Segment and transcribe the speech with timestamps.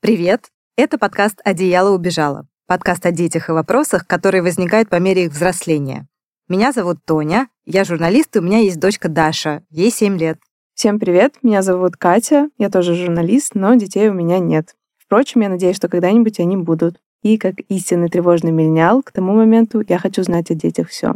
[0.00, 0.48] Привет!
[0.76, 2.48] Это подкаст «Одеяло убежало».
[2.66, 6.08] Подкаст о детях и вопросах, которые возникают по мере их взросления.
[6.50, 10.40] Меня зовут Тоня, я журналист, и у меня есть дочка Даша, ей 7 лет.
[10.74, 14.74] Всем привет, меня зовут Катя, я тоже журналист, но детей у меня нет.
[14.98, 16.96] Впрочем, я надеюсь, что когда-нибудь они будут.
[17.22, 21.14] И как истинный тревожный миллениал, к тому моменту я хочу знать о детях все.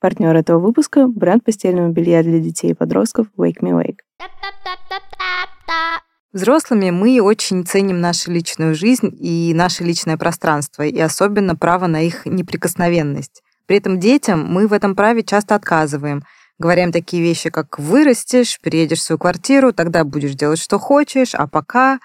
[0.00, 3.98] Партнер этого выпуска— бренд постельного белья для детей и подростков Wake Me Wake.
[6.32, 12.00] Взрослыми мы очень ценим нашу личную жизнь и наше личное пространство, и особенно право на
[12.00, 13.42] их неприкосновенность.
[13.68, 16.24] При этом детям мы в этом праве часто отказываем.
[16.58, 21.46] Говорим такие вещи, как «вырастешь, переедешь в свою квартиру, тогда будешь делать, что хочешь, а
[21.46, 22.00] пока...»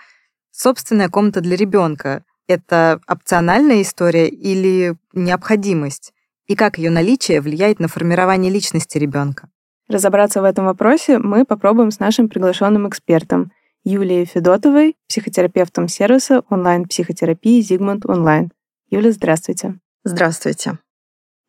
[0.51, 6.13] Собственная комната для ребенка— это опциональная история или необходимость?
[6.45, 9.49] И как ее наличие влияет на формирование личности ребенка?
[9.87, 13.51] Разобраться в этом вопросе мы попробуем с нашим приглашенным экспертом—
[13.85, 18.51] Юлией Федотовой, психотерапевтом сервиса онлайн-психотерапии «Зигмунд Онлайн».
[18.89, 19.79] Юля, здравствуйте.
[20.03, 20.77] Здравствуйте.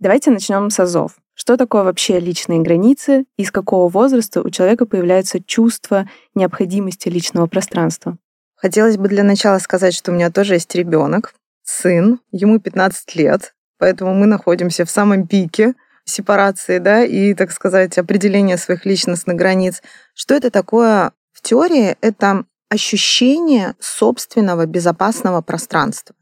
[0.05, 1.13] Давайте начнем с АЗОВ.
[1.33, 7.47] Что такое вообще личные границы и с какого возраста у человека появляется чувство необходимости личного
[7.47, 8.19] пространства?
[8.55, 11.33] Хотелось бы для начала сказать, что у меня тоже есть ребенок,
[11.63, 15.73] сын, ему 15 лет, поэтому мы находимся в самом пике
[16.05, 19.83] сепарации, да, и, так сказать, определения своих личностных границ.
[20.13, 26.15] Что это такое теории это ощущение собственного безопасного пространства.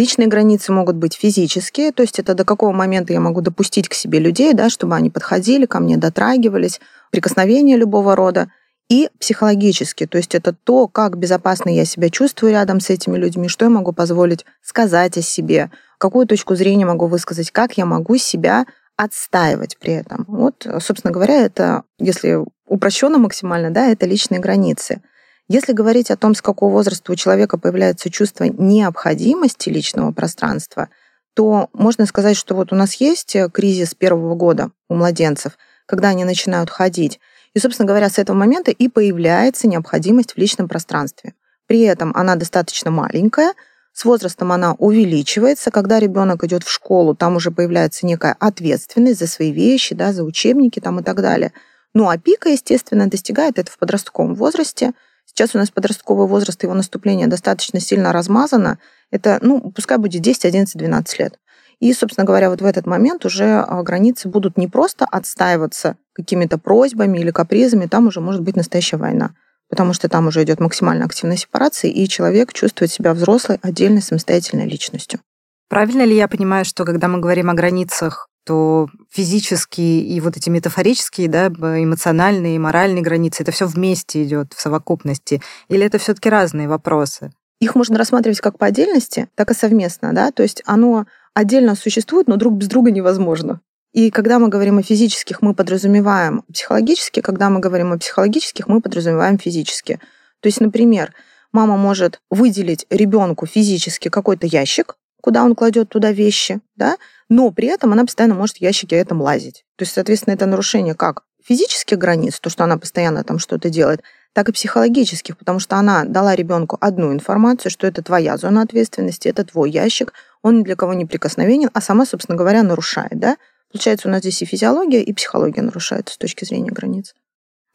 [0.00, 3.92] Личные границы могут быть физические, то есть это до какого момента я могу допустить к
[3.92, 8.50] себе людей, да, чтобы они подходили ко мне, дотрагивались, прикосновения любого рода,
[8.88, 13.48] и психологически, то есть это то, как безопасно я себя чувствую рядом с этими людьми,
[13.48, 18.16] что я могу позволить сказать о себе, какую точку зрения могу высказать, как я могу
[18.16, 18.64] себя
[18.96, 20.24] отстаивать при этом.
[20.28, 25.02] Вот, собственно говоря, это, если упрощенно максимально, да, это личные границы.
[25.50, 30.90] Если говорить о том, с какого возраста у человека появляется чувство необходимости личного пространства,
[31.34, 36.22] то можно сказать, что вот у нас есть кризис первого года у младенцев, когда они
[36.22, 37.18] начинают ходить.
[37.52, 41.34] И, собственно говоря, с этого момента и появляется необходимость в личном пространстве.
[41.66, 43.54] При этом она достаточно маленькая–
[43.92, 45.72] с возрастом она увеличивается.
[45.72, 50.22] Когда ребенок идет в школу, там уже появляется некая ответственность за свои вещи, да, за
[50.22, 51.52] учебники там и так далее.
[51.92, 54.92] Ну а пика, естественно, достигает это в подростковом возрасте.
[55.32, 58.78] Сейчас у нас подростковый возраст, его наступление достаточно сильно размазано.
[59.10, 61.38] Это, ну, пускай будет 10, 11, 12 лет.
[61.78, 66.58] И, собственно говоря, вот в этот момент уже а, границы будут не просто отстаиваться какими-то
[66.58, 69.30] просьбами или капризами, там уже может быть настоящая война
[69.70, 74.68] потому что там уже идет максимально активная сепарация, и человек чувствует себя взрослой, отдельной, самостоятельной
[74.68, 75.20] личностью.
[75.68, 80.48] Правильно ли я понимаю, что когда мы говорим о границах, то физические и вот эти
[80.50, 85.42] метафорические, да, эмоциональные, моральные границы, это все вместе идет в совокупности?
[85.68, 87.32] Или это все-таки разные вопросы?
[87.60, 92.26] Их можно рассматривать как по отдельности, так и совместно, да, то есть оно отдельно существует,
[92.26, 93.60] но друг без друга невозможно.
[93.92, 98.80] И когда мы говорим о физических, мы подразумеваем психологически, когда мы говорим о психологических, мы
[98.80, 100.00] подразумеваем физически.
[100.40, 101.12] То есть, например,
[101.52, 106.96] мама может выделить ребенку физически какой-то ящик, куда он кладет туда вещи, да,
[107.28, 109.64] но при этом она постоянно может в ящике этом лазить.
[109.76, 114.02] То есть, соответственно, это нарушение как физических границ, то, что она постоянно там что-то делает,
[114.32, 119.28] так и психологических, потому что она дала ребенку одну информацию, что это твоя зона ответственности,
[119.28, 123.36] это твой ящик, он ни для кого не прикосновенен, а сама, собственно говоря, нарушает, да,
[123.72, 127.14] Получается, у нас здесь и физиология, и психология нарушаются с точки зрения границ.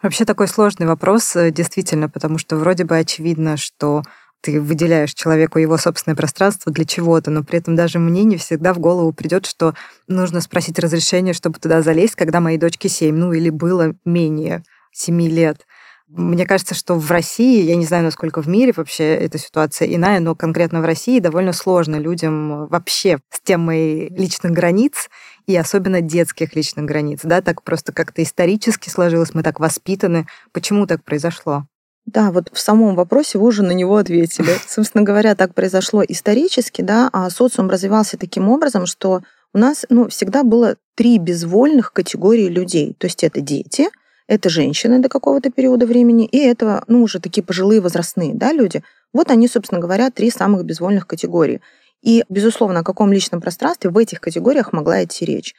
[0.01, 4.03] Вообще такой сложный вопрос, э, действительно, потому что вроде бы очевидно, что
[4.41, 8.73] ты выделяешь человеку его собственное пространство для чего-то, но при этом даже мне не всегда
[8.73, 9.73] в голову придет, что
[10.07, 15.21] нужно спросить разрешение, чтобы туда залезть, когда моей дочке 7, ну или было менее 7
[15.23, 15.65] лет.
[16.07, 20.19] Мне кажется, что в России, я не знаю, насколько в мире вообще эта ситуация иная,
[20.19, 25.09] но конкретно в России довольно сложно людям вообще с темой личных границ
[25.47, 30.27] и особенно детских личных границ, да, так просто как-то исторически сложилось, мы так воспитаны.
[30.53, 31.65] Почему так произошло?
[32.05, 34.57] Да, вот в самом вопросе вы уже на него ответили.
[34.67, 39.21] Собственно говоря, так произошло исторически, да, а социум развивался таким образом, что
[39.53, 42.95] у нас ну, всегда было три безвольных категории людей.
[42.97, 43.89] То есть это дети—
[44.27, 48.83] это женщины до какого-то периода времени, и это, ну, уже такие пожилые возрастные, да, люди.
[49.13, 51.61] Вот они, собственно говоря, три самых безвольных категории.
[52.01, 55.55] И, безусловно, о каком личном пространстве в этих категориях могла идти речь.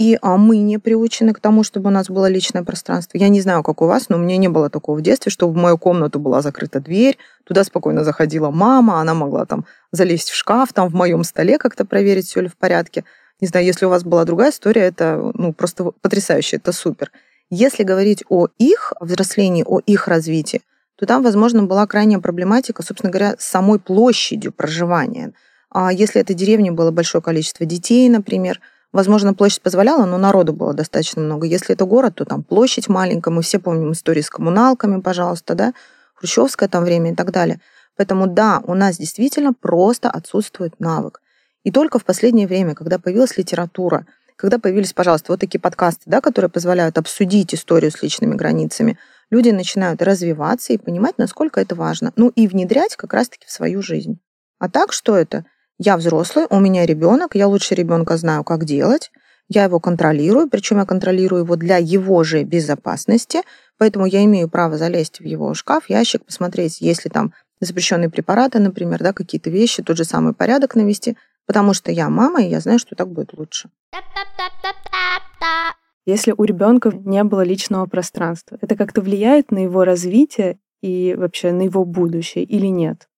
[0.00, 3.18] И а, мы не приучены к тому, чтобы у нас было личное пространство.
[3.18, 5.52] Я не знаю, как у вас, но у меня не было такого в детстве, чтобы
[5.52, 10.34] в мою комнату была закрыта дверь, туда спокойно заходила мама, она могла там залезть в
[10.34, 13.04] шкаф, там в моем столе как-то проверить, все ли в порядке.
[13.42, 17.12] Не знаю, если у вас была другая история, это ну, просто потрясающе, это супер.
[17.50, 20.62] Если говорить о их взрослении, о их развитии,
[20.96, 25.34] то там, возможно, была крайняя проблематика, собственно говоря, с самой площадью проживания.
[25.68, 28.60] А если это деревня, было большое количество детей, например,
[28.92, 31.46] Возможно, площадь позволяла, но народу было достаточно много.
[31.46, 33.30] Если это город, то там площадь маленькая.
[33.30, 35.72] Мы все помним истории с коммуналками, пожалуйста, да,
[36.14, 37.60] хрущевское там время и так далее.
[37.96, 41.20] Поэтому да, у нас действительно просто отсутствует навык.
[41.62, 44.06] И только в последнее время, когда появилась литература,
[44.36, 48.98] когда появились, пожалуйста, вот такие подкасты, да, которые позволяют обсудить историю с личными границами,
[49.28, 52.12] люди начинают развиваться и понимать, насколько это важно.
[52.16, 54.18] Ну и внедрять как раз-таки в свою жизнь.
[54.58, 55.44] А так что это?
[55.82, 59.10] Я взрослый, у меня ребенок, я лучше ребенка знаю, как делать,
[59.48, 63.40] я его контролирую, причем я контролирую его для его же безопасности,
[63.78, 68.58] поэтому я имею право залезть в его шкаф, ящик, посмотреть, есть ли там запрещенные препараты,
[68.58, 71.16] например, да, какие-то вещи, тот же самый порядок навести,
[71.46, 73.70] потому что я мама, и я знаю, что так будет лучше.
[76.04, 81.52] Если у ребенка не было личного пространства, это как-то влияет на его развитие и вообще
[81.52, 83.09] на его будущее или нет?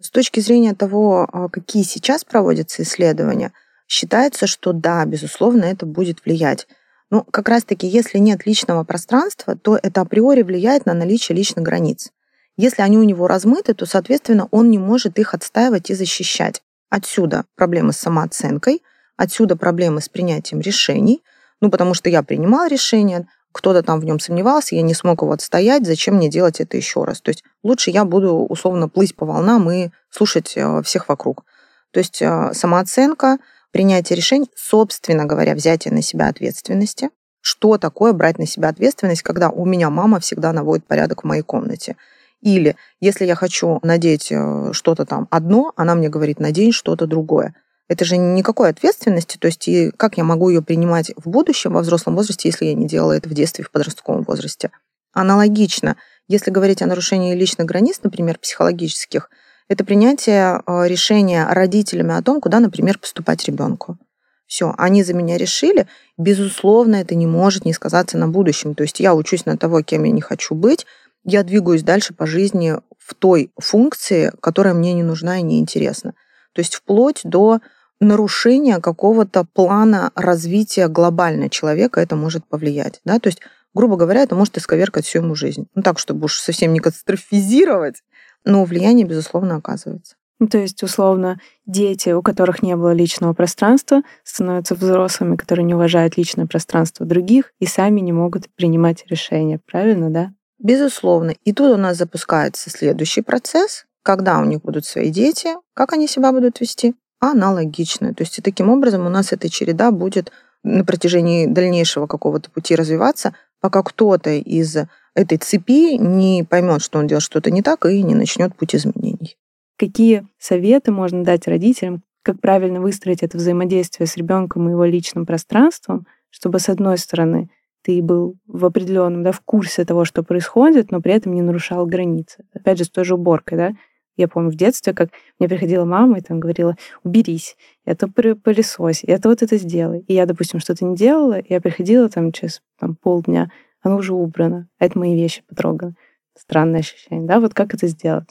[0.00, 3.52] С точки зрения того, а, какие сейчас проводятся исследования,
[3.88, 6.66] считается, что да, безусловно, это будет влиять.
[7.10, 12.10] Но как раз-таки, если нет личного пространства, то это априори влияет на наличие личных границ.
[12.58, 16.62] Если они у него размыты, то, соответственно, он не может их отстаивать и защищать.
[16.90, 18.82] Отсюда проблемы с самооценкой,
[19.16, 21.22] отсюда проблемы с принятием решений,
[21.60, 25.32] ну, потому что я принимал решение, кто-то там в нем сомневался, я не смог его
[25.32, 27.22] отстоять, зачем мне делать это еще раз?
[27.22, 31.42] То есть лучше я буду условно плыть по волнам и слушать э, всех вокруг.
[31.90, 33.38] То есть э, самооценка,
[33.70, 37.08] принятие решений, собственно говоря, взятие на себя ответственности.
[37.40, 41.42] Что такое брать на себя ответственность, когда у меня мама всегда наводит порядок в моей
[41.42, 41.96] комнате?
[42.42, 47.54] Или если я хочу надеть э, что-то там одно, она мне говорит, надень что-то другое.
[47.88, 51.82] Это же никакой ответственности, то есть и как я могу ее принимать в будущем, во
[51.82, 54.70] взрослом возрасте, если я не делала это в детстве, в подростковом возрасте.
[55.12, 55.96] Аналогично,
[56.28, 59.30] если говорить о нарушении личных границ, например, психологических,
[59.68, 63.98] это принятие э, решения родителями о том, куда, например, поступать ребенку.
[64.46, 65.88] Все, они за меня решили.
[66.16, 68.74] Безусловно, это не может не сказаться на будущем.
[68.74, 70.86] То есть я учусь на того, кем я не хочу быть,
[71.24, 76.14] я двигаюсь дальше по жизни в той функции, которая мне не нужна и не интересна.
[76.52, 77.60] То есть вплоть до
[78.00, 83.00] нарушение какого-то плана развития глобально человека это может повлиять.
[83.04, 83.18] Да?
[83.18, 83.40] То есть,
[83.74, 85.66] грубо говоря, это может исковеркать всю ему жизнь.
[85.74, 88.02] Ну так, чтобы уж совсем не катастрофизировать,
[88.44, 90.16] но влияние, безусловно, оказывается.
[90.38, 95.74] Ну, то есть, условно, дети, у которых не было личного пространства, становятся взрослыми, которые не
[95.74, 99.60] уважают личное пространство других и сами не могут принимать решения.
[99.66, 100.32] Правильно, да?
[100.58, 101.34] Безусловно.
[101.44, 106.06] И тут у нас запускается следующий процесс, когда у них будут свои дети, как они
[106.06, 108.14] себя будут вести аналогичную.
[108.14, 110.32] То есть и таким образом у нас эта череда будет
[110.62, 114.76] на протяжении дальнейшего какого-то пути развиваться, пока кто-то из
[115.14, 119.36] этой цепи не поймет, что он делает что-то не так, и не начнет путь изменений.
[119.78, 125.26] Какие советы можно дать родителям, как правильно выстроить это взаимодействие с ребенком и его личным
[125.26, 127.50] пространством, чтобы, с одной стороны,
[127.82, 131.86] ты был в определенном, да, в курсе того, что происходит, но при этом не нарушал
[131.86, 132.44] границы.
[132.52, 133.72] Опять же, с той же уборкой, да,
[134.16, 139.28] я помню в детстве, как мне приходила мама и там говорила, уберись, это пылесось, это
[139.28, 140.00] вот это сделай.
[140.08, 143.50] И я, допустим, что-то не делала, я приходила там через там, полдня,
[143.82, 145.94] оно уже убрано, а это мои вещи потроганы.
[146.36, 147.40] Странное ощущение, да?
[147.40, 148.28] Вот как это сделать?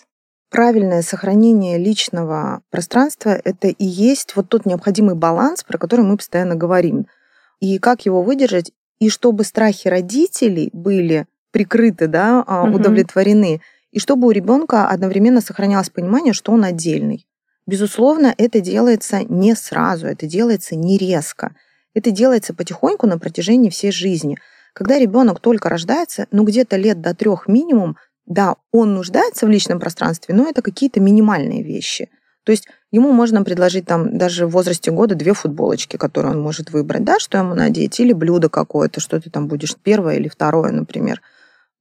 [0.51, 6.55] Правильное сохранение личного пространства— это и есть вот тот необходимый баланс, про который мы постоянно
[6.55, 7.07] говорим.
[7.59, 12.75] И как его выдержать, и чтобы страхи родителей были прикрыты, да, угу.
[12.75, 13.61] удовлетворены—
[13.95, 17.25] и чтобы у ребенка одновременно сохранялось понимание, что он отдельный.
[17.65, 21.55] Безусловно, это делается не сразу, это делается не резко.
[21.93, 24.37] Это делается потихоньку на протяжении всей жизни.
[24.73, 29.79] Когда ребенок только рождается, ну где-то лет до трех минимум, да, он нуждается в личном
[29.79, 32.09] пространстве, но это какие-то минимальные вещи.
[32.43, 36.69] То есть ему можно предложить там даже в возрасте года две футболочки, которые он может
[36.71, 40.73] выбрать, да, что ему надеть, или блюдо какое-то, что ты там будешь первое или второе,
[40.73, 41.21] например.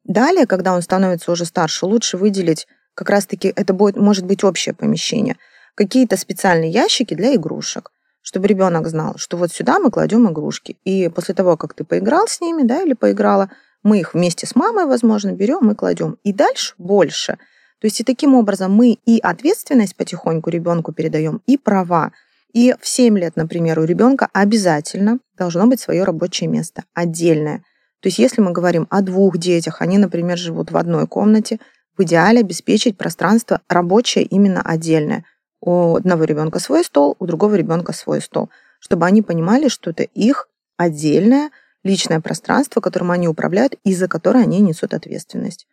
[0.05, 4.75] Далее, когда он становится уже старше, лучше выделить как раз-таки, это будет, может быть общее
[4.75, 5.37] помещение,
[5.75, 7.91] какие-то специальные ящики для игрушек,
[8.23, 10.77] чтобы ребенок знал, что вот сюда мы кладем игрушки.
[10.85, 13.51] И после того, как ты поиграл с ними, да, или поиграла,
[13.83, 16.19] мы их вместе с мамой, возможно, берем и кладем.
[16.23, 17.39] И дальше больше.
[17.81, 22.13] То есть и таким образом мы и ответственность потихоньку ребенку передаем, и права.
[22.53, 27.63] И в 7 лет, например, у ребенка обязательно должно быть свое рабочее место, отдельное.
[28.05, 31.59] То есть если мы говорим о двух детях, они, например, живут в одной комнате,
[31.97, 35.25] в идеале обеспечить пространство рабочее именно отдельное.
[35.63, 40.03] У одного ребенка свой стол, у другого ребенка свой стол, чтобы они понимали, что это
[40.03, 41.49] их отдельное
[41.83, 45.67] личное пространство, которым они управляют и за которое они несут ответственность.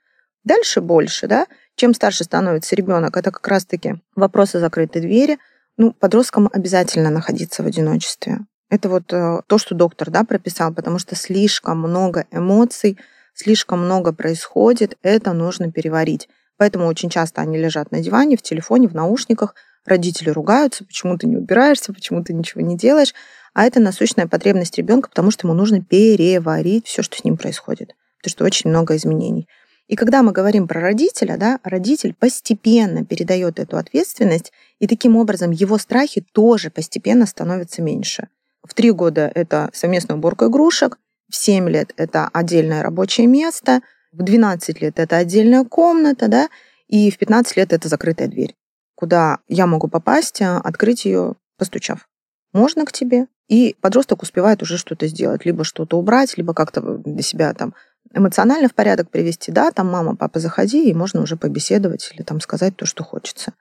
[0.45, 5.37] Дальше больше, да, чем старше становится ребенок, это как раз-таки вопросы закрытой двери.
[5.75, 8.39] Ну, подросткам обязательно находиться в одиночестве.
[8.71, 12.97] Это вот э, то, что доктор да, прописал, потому что слишком много эмоций,
[13.33, 16.29] слишком много происходит, это нужно переварить.
[16.55, 21.27] Поэтому очень часто они лежат на диване, в телефоне, в наушниках, родители ругаются, почему ты
[21.27, 23.13] не убираешься, почему ты ничего не делаешь.
[23.53, 27.93] А это насущная потребность ребенка, потому что ему нужно переварить все, что с ним происходит.
[28.19, 29.49] Потому что очень много изменений.
[29.87, 35.51] И когда мы говорим про родителя, да, родитель постепенно передает эту ответственность, и таким образом
[35.51, 38.29] его страхи тоже постепенно становятся меньше.
[38.67, 40.97] В три года это совместная уборка игрушек,
[41.29, 46.49] в семь лет это отдельное рабочее место, в 12 лет это отдельная комната, да,
[46.87, 48.55] и в 15 лет это закрытая дверь,
[48.95, 52.07] куда я могу попасть, а, открыть ее, постучав.
[52.53, 53.27] Можно к тебе?
[53.47, 57.73] И подросток успевает уже что-то сделать, либо что-то убрать, либо как-то для себя там
[58.13, 62.41] эмоционально в порядок привести, да, там мама, папа, заходи, и можно уже побеседовать или там
[62.41, 63.53] сказать то, что хочется.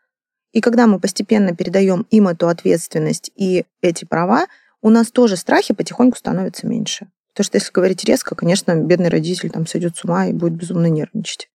[0.52, 4.46] И когда мы постепенно передаем им эту ответственность и эти права,
[4.82, 7.08] у нас тоже страхи потихоньку становятся меньше.
[7.32, 10.86] Потому что если говорить резко, конечно, бедный родитель там сойдет с ума и будет безумно
[10.86, 11.48] нервничать.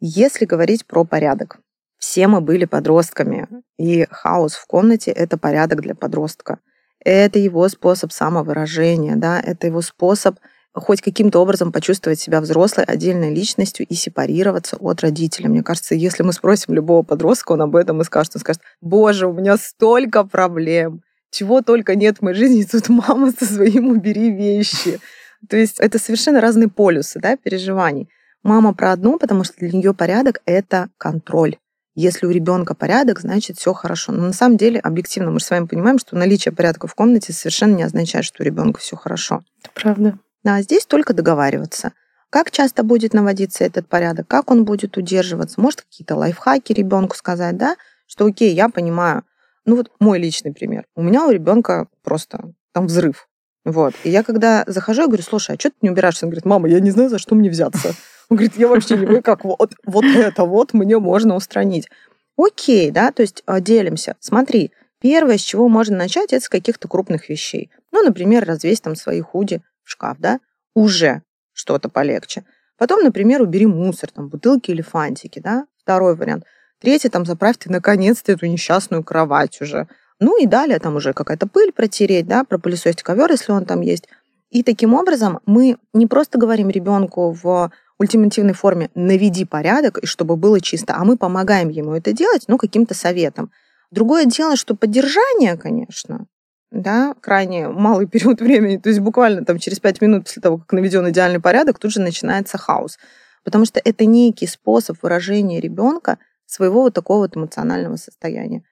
[0.00, 1.58] Если говорить про порядок,
[1.98, 6.58] все мы были подростками, и хаос в комнате— это порядок для подростка.
[7.04, 10.38] Это его способ самовыражения, да, это его способ
[10.74, 15.48] хоть каким-то образом почувствовать себя взрослой, отдельной личностью и сепарироваться от родителей.
[15.48, 18.32] Мне кажется, если мы спросим любого подростка, он об этом и скажет.
[18.36, 23.32] Он скажет, боже, у меня столько проблем, чего только нет в моей жизни, тут мама
[23.32, 25.00] со своим убери вещи.
[25.48, 28.08] То есть это совершенно разные полюсы да, переживаний.
[28.44, 31.56] Мама про одно, потому что для нее порядок— это контроль.
[31.94, 34.12] Если у ребенка порядок, значит все хорошо.
[34.12, 37.32] Но на самом деле, объективно, мы же с вами понимаем, что наличие порядка в комнате
[37.32, 39.42] совершенно не означает, что у ребенка все хорошо.
[39.60, 40.18] Это правда.
[40.42, 41.92] Да, здесь только договариваться.
[42.30, 47.58] Как часто будет наводиться этот порядок, как он будет удерживаться, может какие-то лайфхаки ребенку сказать,
[47.58, 49.24] да, что окей, я понимаю.
[49.64, 50.84] Ну вот мой личный пример.
[50.94, 53.28] У меня у ребенка просто там взрыв.
[53.64, 53.94] Вот.
[54.02, 56.26] И я когда захожу, я говорю, слушай, а что ты не убираешься?
[56.26, 57.94] Он говорит, мама, я не знаю, за что мне взяться.
[58.28, 61.88] Он говорит, я вообще не понимаю, как вот, вот это вот мне можно устранить.
[62.36, 64.16] Окей, да, то есть а, делимся.
[64.20, 67.70] Смотри, первое, с чего можно начать, это с каких-то крупных вещей.
[67.92, 70.40] Ну, например, развесить там свои худи в шкаф, да,
[70.74, 72.44] уже что-то полегче.
[72.78, 76.44] Потом, например, убери мусор, там, бутылки или фантики, да, второй вариант.
[76.82, 79.86] Третий, там, заправь ты наконец-то эту несчастную кровать уже.
[80.18, 84.08] Ну и далее там уже какая-то пыль протереть, да, пропылесосить ковер, если он там есть.
[84.50, 90.36] И таким образом мы не просто говорим ребенку в ультимативной форме «наведи порядок, и чтобы
[90.36, 93.52] было чисто», а мы помогаем ему это делать, ну, каким-то советом.
[93.92, 96.26] Другое дело, что поддержание, конечно,
[96.72, 100.72] да, крайне малый период времени, то есть буквально там через пять минут после того, как
[100.72, 102.98] наведен идеальный порядок, тут же начинается хаос.
[103.44, 108.62] Потому что это некий способ выражения ребенка своего вот такого вот эмоционального состояния.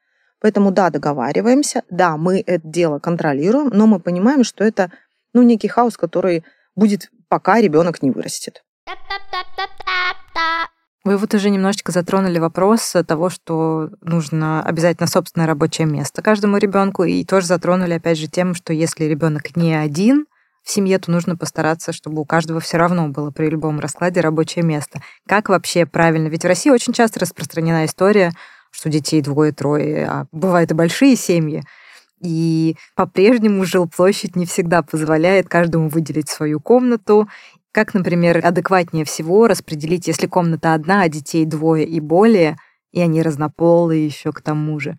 [0.41, 4.91] Поэтому да, договариваемся, да, мы это дело контролируем, но мы понимаем, что это
[5.35, 8.65] ну, некий хаос, который будет, пока ребенок не вырастет.
[11.03, 17.05] Вы вот уже немножечко затронули вопрос того, что нужно обязательно собственное рабочее место каждому ребенку,
[17.05, 20.27] и тоже затронули опять же тему, что если ребенок не один
[20.71, 24.65] в семье, то нужно постараться, чтобы у каждого все равно было при любом раскладе рабочее
[24.65, 25.03] место.
[25.27, 26.29] Как вообще правильно?
[26.29, 28.33] Ведь в России очень часто распространена история,
[28.71, 31.65] что детей двое-трое, а бывают и большие семьи,
[32.23, 37.29] и по-прежнему жилплощадь не всегда позволяет каждому выделить свою комнату,
[37.73, 42.57] как, например, адекватнее всего распределить, если комната одна, а детей двое и более,
[42.93, 44.99] и они разнополые еще к тому же?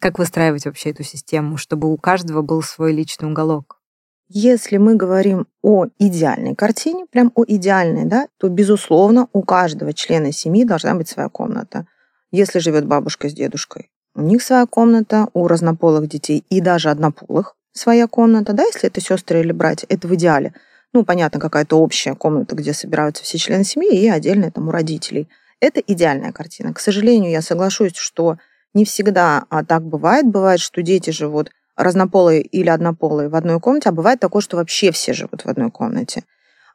[0.00, 3.81] Как выстраивать вообще эту систему, чтобы у каждого был свой личный уголок?
[4.28, 10.32] Если мы говорим о идеальной картине, прям о идеальной, да, то, безусловно, у каждого члена
[10.32, 11.86] семьи должна быть своя комната.
[12.30, 17.56] Если живет бабушка с дедушкой, у них своя комната, у разнополых детей и даже однополых
[17.72, 20.54] своя комната, да, если это сестры или братья, это в идеале–
[20.92, 25.28] ну, понятно, какая-то общая комната, где собираются все члены семьи, и отдельная там у родителей.
[25.58, 26.74] Это идеальная картина.
[26.74, 28.36] К сожалению, я соглашусь, что
[28.74, 30.26] не всегда а так бывает.
[30.26, 34.92] Бывает, что дети живут разнополые или однополые в одной комнате, а бывает такое, что вообще
[34.92, 36.24] все живут в одной комнате.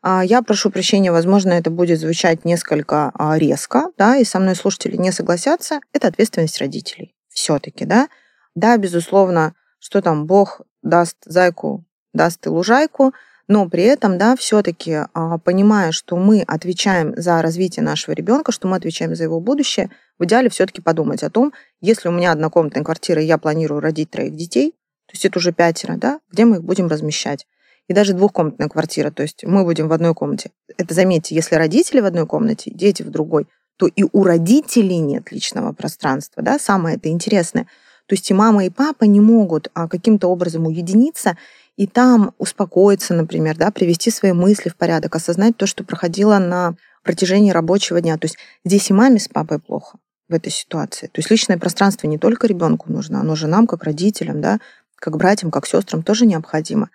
[0.01, 4.55] А, я прошу прощения, возможно, это будет звучать несколько а, резко, да, и со мной
[4.55, 5.79] слушатели не согласятся.
[5.93, 8.09] Это ответственность родителей все-таки, да.
[8.55, 13.13] Да, безусловно, что там Бог даст зайку, даст и лужайку,
[13.47, 18.67] но при этом, да, все-таки а, понимая, что мы отвечаем за развитие нашего ребенка, что
[18.67, 19.89] мы отвечаем за его будущее,
[20.19, 24.09] в идеале все-таки подумать о том, если у меня однокомнатная квартира, и я планирую родить
[24.09, 24.73] троих детей,
[25.07, 27.47] то есть это уже пятеро, да, где мы их будем размещать.
[27.87, 30.51] И даже двухкомнатная квартира, то есть мы будем в одной комнате.
[30.77, 33.47] Это, заметьте, если родители в одной комнате, дети в другой,
[33.77, 37.63] то и у родителей нет личного пространства, да, самое это интересное.
[38.07, 41.37] То есть и мама, и папа не могут а, каким-то образом уединиться
[41.75, 46.75] и там успокоиться, например, да, привести свои мысли в порядок, осознать то, что проходило на
[47.03, 48.17] протяжении рабочего дня.
[48.17, 49.97] То есть здесь и маме с папой плохо
[50.27, 51.07] в этой ситуации.
[51.07, 54.59] То есть личное пространство не только ребенку нужно, оно же нам, как родителям, да,
[54.97, 56.89] как братьям, как сестрам тоже необходимо.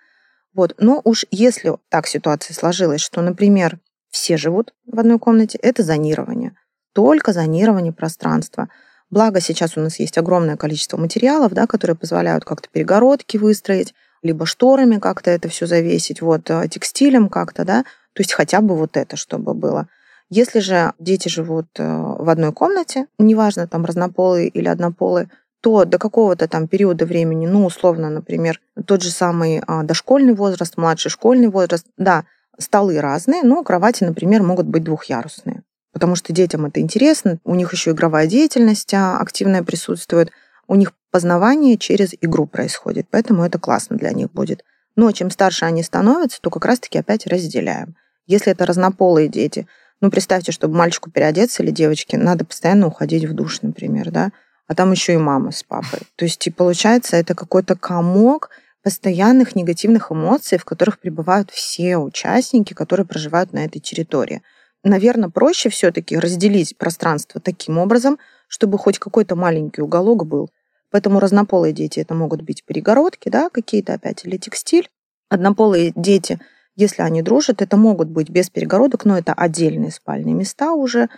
[0.53, 0.75] Вот.
[0.77, 3.79] Но уж если так ситуация сложилась, что, например,
[4.09, 6.55] все живут в одной комнате, это зонирование.
[6.93, 8.69] Только зонирование пространства.
[9.09, 14.45] Благо сейчас у нас есть огромное количество материалов, да, которые позволяют как-то перегородки выстроить, либо
[14.45, 17.83] шторами как-то это все завесить, вот э, текстилем как-то, да,
[18.13, 19.87] то есть хотя бы вот это, чтобы было.
[20.29, 25.29] Если же дети живут э, в одной комнате, неважно, там разнополые или однополые,
[25.63, 30.75] то до какого-то там периода времени, ну, условно, например, тот же самый а, дошкольный возраст,
[30.75, 32.25] младший школьный возраст, да,
[32.59, 35.63] столы разные, но кровати, например, могут быть двухъярусные.
[35.93, 40.31] Потому что детям это интересно, у них еще игровая деятельность а, активная присутствует,
[40.67, 44.65] у них познавание через игру происходит, поэтому это классно для них будет.
[44.97, 47.95] Но чем старше они становятся, то как раз-таки опять разделяем.
[48.27, 49.65] Если это разнополые дети,
[50.01, 54.33] ну, представьте, чтобы мальчику переодеться или девочке, надо постоянно уходить в душ, например, да,
[54.67, 55.99] а там еще и мама с папой.
[56.15, 58.49] То есть, и получается, это какой-то комок
[58.83, 64.41] постоянных негативных эмоций, в которых пребывают все участники, которые проживают на этой территории.
[64.83, 70.49] Наверное, проще все-таки разделить пространство таким образом, чтобы хоть какой-то маленький уголок был.
[70.91, 74.89] Поэтому разнополые дети это могут быть перегородки, да, какие-то опять, или текстиль.
[75.29, 76.39] Однополые дети,
[76.75, 81.09] если они дружат, это могут быть без перегородок, но это отдельные спальные места уже.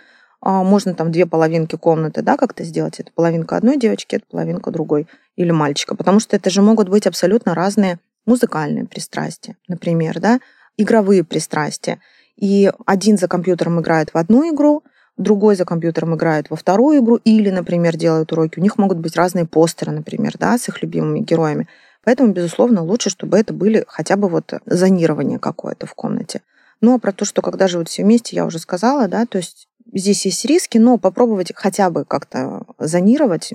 [0.48, 3.00] А, можно там две половинки комнаты, да, как-то сделать.
[3.00, 5.96] Это половинка одной девочки, это половинка другой или мальчика.
[5.96, 10.38] Потому что это же могут быть абсолютно разные музыкальные пристрастия, например, да,
[10.76, 11.98] игровые пристрастия.
[12.36, 14.84] И один за компьютером играет в одну игру,
[15.16, 18.60] другой за компьютером играет во вторую игру или, например, делают уроки.
[18.60, 21.66] У них могут быть разные постеры, например, да, с их любимыми героями.
[22.04, 26.42] Поэтому, безусловно, лучше, чтобы это были хотя бы вот зонирование какое-то в комнате.
[26.80, 29.65] Ну, а про то, что когда живут все вместе, я уже сказала, да, то есть
[29.92, 33.52] здесь есть риски, но попробовать хотя бы как-то зонировать,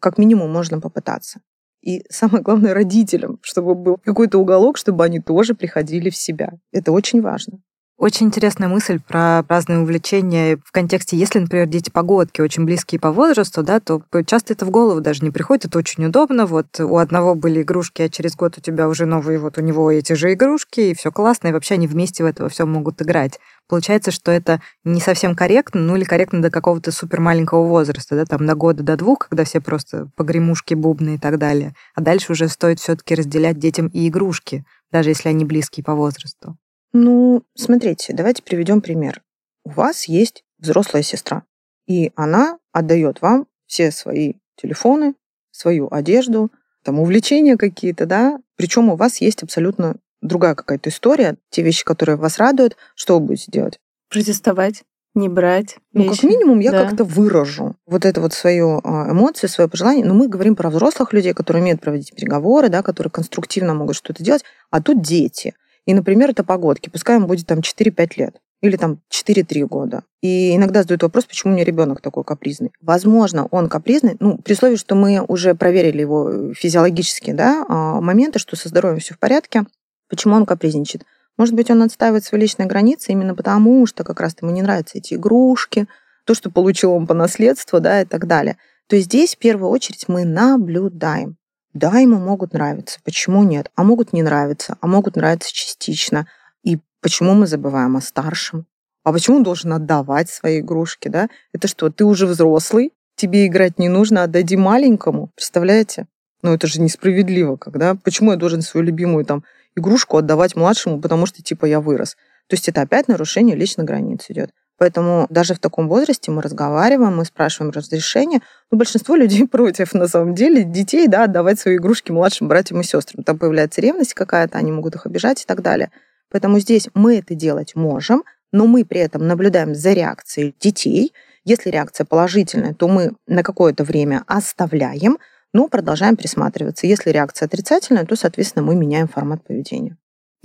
[0.00, 1.40] как минимум, можно попытаться.
[1.82, 6.54] И самое главное, родителям, чтобы был какой-то уголок, чтобы они тоже приходили в себя.
[6.72, 7.60] Это очень важно.
[8.04, 13.10] Очень интересная мысль про разные увлечения в контексте, если, например, дети погодки очень близкие по
[13.10, 16.44] возрасту, да, то часто это в голову даже не приходит, это очень удобно.
[16.44, 19.90] Вот у одного были игрушки, а через год у тебя уже новые, вот у него
[19.90, 23.40] эти же игрушки, и все классно, и вообще они вместе в этого все могут играть.
[23.70, 28.26] Получается, что это не совсем корректно, ну или корректно до какого-то супер маленького возраста, да,
[28.26, 31.74] там до года, до двух, когда все просто погремушки, бубны и так далее.
[31.94, 36.58] А дальше уже стоит все-таки разделять детям и игрушки, даже если они близкие по возрасту.
[36.96, 39.20] Ну, смотрите, давайте приведем пример.
[39.64, 41.42] У вас есть взрослая сестра,
[41.88, 45.14] и она отдает вам все свои телефоны,
[45.50, 46.52] свою одежду,
[46.84, 52.14] там увлечения какие-то, да, причем у вас есть абсолютно другая какая-то история, те вещи, которые
[52.14, 53.80] вас радуют, что вы будете делать?
[54.08, 54.84] Протестовать
[55.16, 55.78] не брать.
[55.92, 56.84] Ну, как минимум, я да.
[56.84, 60.04] как-то выражу вот это вот свою а, эмоцию, свое пожелание.
[60.04, 64.22] Но мы говорим про взрослых людей, которые умеют проводить переговоры, да, которые конструктивно могут что-то
[64.24, 65.54] делать, а тут дети.
[65.86, 66.88] И, например, это погодки.
[66.88, 70.04] Пускай ему будет там 4-5 лет или там 4-3 года.
[70.22, 72.72] И иногда задают вопрос, почему у меня ребенок такой капризный.
[72.80, 78.38] Возможно, он капризный, ну, при условии, что мы уже проверили его физиологические да, а, моменты,
[78.38, 79.64] что со здоровьем все в порядке.
[80.08, 81.04] Почему он капризничает?
[81.36, 84.98] Может быть, он отстаивает свои личные границы именно потому, что как раз ему не нравятся
[84.98, 85.86] эти игрушки,
[86.24, 88.56] то, что получил он по наследству, да, и так далее.
[88.88, 91.36] То есть здесь в первую очередь мы наблюдаем.
[91.74, 93.00] Да, ему могут нравиться.
[93.04, 93.70] Почему нет?
[93.74, 96.28] А могут не нравиться, а могут нравиться частично.
[96.62, 98.66] И почему мы забываем о старшем?
[99.02, 101.28] А почему он должен отдавать свои игрушки, да?
[101.52, 105.30] Это что, ты уже взрослый, тебе играть не нужно, отдади маленькому.
[105.34, 106.06] Представляете?
[106.42, 107.96] Ну, это же несправедливо, когда...
[107.96, 109.44] Почему я должен свою любимую там
[109.76, 112.16] игрушку отдавать младшему, потому что, типа, я вырос?
[112.46, 114.50] То есть это опять нарушение личных границ идет.
[114.76, 118.40] Поэтому даже в таком возрасте мы разговариваем, мы спрашиваем разрешения.
[118.70, 122.84] Но большинство людей против, на самом деле, детей, да, отдавать свои игрушки младшим братьям и
[122.84, 123.22] сестрам.
[123.24, 125.90] Там появляется ревность какая-то, они могут их обижать и так далее.
[126.30, 131.12] Поэтому здесь мы это делать можем, но мы при этом наблюдаем за реакцией детей.
[131.44, 135.18] Если реакция положительная, то мы на какое-то время оставляем,
[135.52, 136.86] но продолжаем присматриваться.
[136.86, 139.96] Если реакция отрицательная, то, соответственно, мы меняем формат поведения.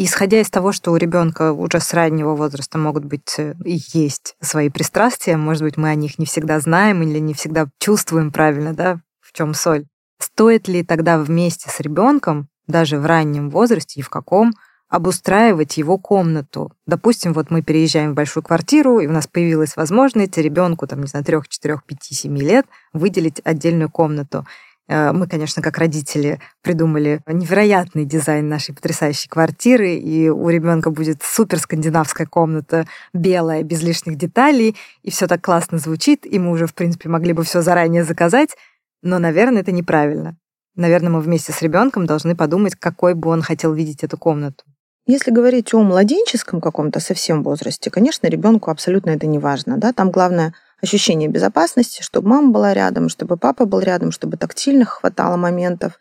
[0.01, 4.38] Исходя из того, что у ребенка уже с раннего возраста могут быть э, и есть
[4.39, 8.73] свои пристрастия, может быть, мы о них не всегда знаем или не всегда чувствуем правильно,
[8.73, 9.88] да, в чем соль.
[10.17, 14.53] Стоит ли тогда вместе с ребенком, даже в раннем возрасте и в каком,
[14.88, 16.71] обустраивать его комнату.
[16.88, 21.07] Допустим, вот мы переезжаем в большую квартиру, и у нас появилась возможность ребенку, там, не
[21.07, 24.47] знаю, 3, 4, 5, 7 лет выделить отдельную комнату.
[24.89, 31.21] Э, мы, конечно, как родители придумали невероятный дизайн нашей потрясающей квартиры, и у ребенка будет
[31.21, 36.65] супер скандинавская комната, белая, без лишних деталей, и все так классно звучит, и мы уже,
[36.65, 38.58] в принципе, могли бы все заранее заказать,
[39.04, 40.36] но, наверное, это неправильно.
[40.75, 44.63] Наверное, мы вместе с ребенком должны подумать, какой бы он хотел видеть эту комнату.
[45.06, 49.78] Если говорить о младенческом каком-то совсем возрасте, конечно, ребенку абсолютно это не важно.
[49.78, 49.91] Да?
[49.91, 55.37] Там главное— ощущение безопасности, чтобы мама была рядом, чтобы папа был рядом, чтобы тактильных хватало
[55.37, 55.99] моментов.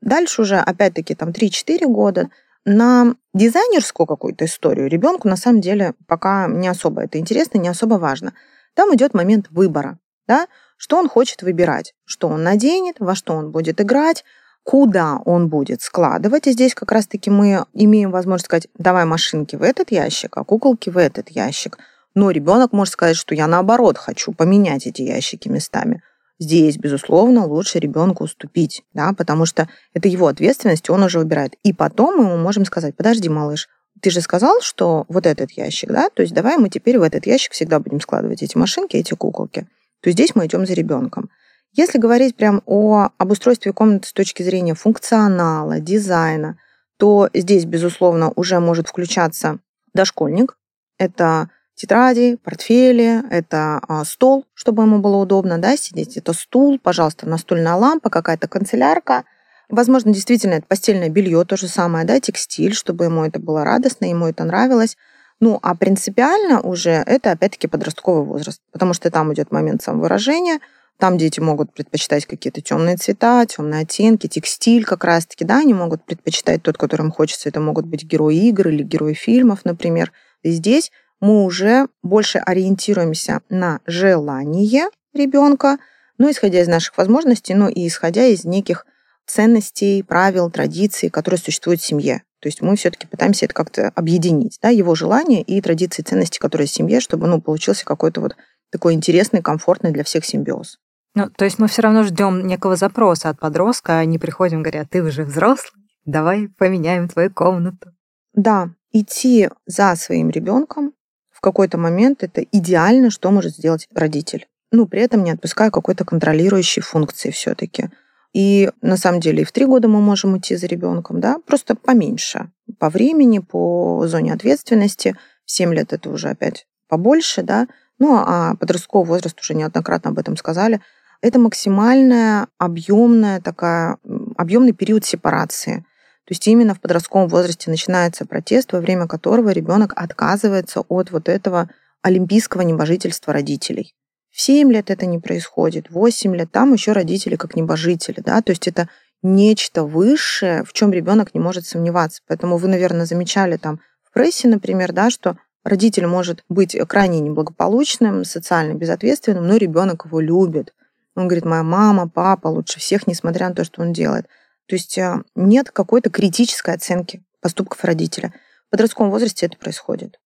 [0.00, 2.28] Дальше уже, опять-таки, там 3-4 года
[2.64, 7.94] на дизайнерскую какую-то историю ребенку на самом деле пока не особо это интересно, не особо
[7.94, 8.34] важно.
[8.74, 13.52] Там идет момент выбора, да, что он хочет выбирать, что он наденет, во что он
[13.52, 14.24] будет играть,
[14.64, 16.48] куда он будет складывать.
[16.48, 20.90] И здесь как раз-таки мы имеем возможность сказать, давай машинки в этот ящик, а куколки
[20.90, 21.78] в этот ящик–
[22.16, 26.02] но ребенок может сказать, что я наоборот хочу поменять эти ящики местами.
[26.38, 31.54] Здесь, безусловно, лучше ребенку уступить, да, потому что это его ответственность, он уже выбирает.
[31.62, 33.68] И потом мы ему можем сказать, подожди, малыш,
[34.00, 37.26] ты же сказал, что вот этот ящик, да, то есть давай мы теперь в этот
[37.26, 39.66] ящик всегда будем складывать эти машинки, эти куколки.
[40.00, 41.30] То есть здесь мы идем за ребенком.
[41.72, 46.58] Если говорить прям о обустройстве комнаты с точки зрения функционала, дизайна,
[46.98, 49.58] то здесь, безусловно, уже может включаться
[49.92, 50.56] дошкольник.
[50.98, 57.28] Это тетради, портфели, это а, стол, чтобы ему было удобно да, сидеть, это стул, пожалуйста,
[57.28, 59.24] настольная лампа, какая-то канцелярка.
[59.68, 64.06] Возможно, действительно, это постельное белье, то же самое, да, текстиль, чтобы ему это было радостно,
[64.06, 64.96] ему это нравилось.
[65.38, 70.60] Ну, а принципиально уже это, опять-таки, подростковый возраст, потому что там идет момент самовыражения,
[70.98, 76.02] там дети могут предпочитать какие-то темные цвета, темные оттенки, текстиль как раз-таки, да, они могут
[76.04, 77.50] предпочитать тот, которым хочется.
[77.50, 80.10] Это могут быть герои игр или герои фильмов, например.
[80.42, 85.78] И здесь мы уже больше ориентируемся на желание ребенка,
[86.18, 88.86] ну, исходя из наших возможностей, ну, и исходя из неких
[89.26, 92.22] ценностей, правил, традиций, которые существуют в семье.
[92.40, 96.68] То есть мы все-таки пытаемся это как-то объединить, да, его желания и традиции, ценности, которые
[96.68, 98.36] в семье, чтобы, ну, получился какой-то вот
[98.70, 100.78] такой интересный, комфортный для всех симбиоз.
[101.14, 104.90] Ну, то есть мы все равно ждем некого запроса от подростка, а не приходим, говорят,
[104.90, 107.92] ты уже взрослый, давай поменяем твою комнату.
[108.34, 110.92] Да, идти за своим ребенком,
[111.36, 114.46] в какой-то момент это идеально, что может сделать родитель.
[114.72, 117.90] Ну, при этом не отпуская какой-то контролирующей функции все-таки.
[118.32, 121.74] И на самом деле и в три года мы можем идти за ребенком, да, просто
[121.74, 125.14] поменьше по времени, по зоне ответственности.
[125.44, 127.68] В 7 лет это уже опять побольше, да.
[127.98, 130.80] Ну, а подростковый возраст уже неоднократно об этом сказали.
[131.20, 133.98] Это максимальная объемная такая,
[134.38, 135.84] объемный период сепарации–
[136.26, 141.28] то есть именно в подростковом возрасте начинается протест, во время которого ребенок отказывается от вот
[141.28, 141.70] этого
[142.02, 143.94] олимпийского небожительства родителей.
[144.30, 148.42] В 7 лет это не происходит, в 8 лет там еще родители как небожители, да,
[148.42, 148.88] то есть это
[149.22, 152.22] нечто высшее, в чем ребенок не может сомневаться.
[152.26, 158.24] Поэтому вы, наверное, замечали там в прессе, например, да, что родитель может быть крайне неблагополучным,
[158.24, 160.74] социально безответственным, но ребенок его любит.
[161.14, 164.26] Он говорит, моя мама, папа лучше всех, несмотря на то, что он делает.
[164.66, 168.34] То есть а, нет какой-то критической оценки поступков родителя.
[168.66, 170.18] В подростковом возрасте это происходит.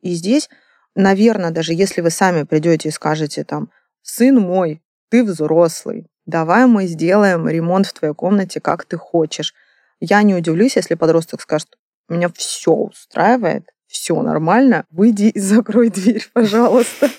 [0.00, 0.48] И здесь,
[0.94, 3.70] наверное, даже если вы сами придете и скажете там,
[4.02, 9.54] сын мой, ты взрослый, давай мы сделаем ремонт в твоей комнате, как ты хочешь.
[10.00, 11.76] Я не удивлюсь, если подросток скажет,
[12.08, 17.10] меня все устраивает, все нормально, выйди и закрой дверь, пожалуйста.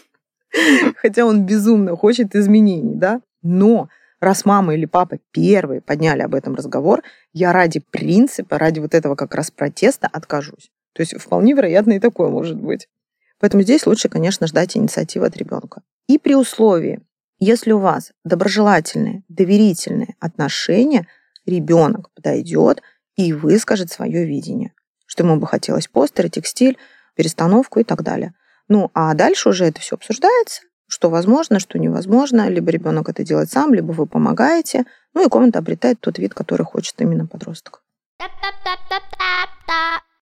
[0.96, 3.22] Хотя он безумно хочет изменений, да?
[3.42, 3.90] Но
[4.20, 7.04] раз мама или папа первые подняли об этом разговор,
[7.34, 10.72] я ради принципа, ради вот этого как раз протеста откажусь.
[10.94, 12.90] То есть вполне вероятно и такое может быть.
[13.40, 15.82] Поэтому здесь лучше, конечно, ждать инициативы от ребенка.
[16.08, 17.02] И при условии,
[17.40, 21.08] если у вас доброжелательные, доверительные отношения,
[21.46, 22.82] ребенок подойдет
[23.16, 24.74] и выскажет свое видение,
[25.06, 26.78] что ему бы хотелось постеры, текстиль,
[27.16, 28.34] перестановку и так далее.
[28.68, 32.50] Ну, а дальше уже это все обсуждается, что возможно, что невозможно.
[32.50, 34.86] Либо ребенок это делает сам, либо вы помогаете.
[35.14, 37.82] Ну и комната обретает тот вид, который хочет именно подросток.